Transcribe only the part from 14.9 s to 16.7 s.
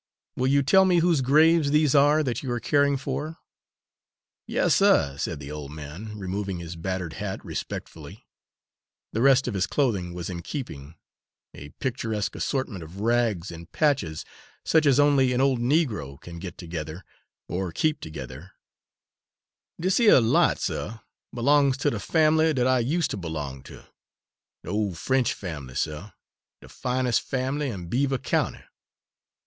only an old Negro can get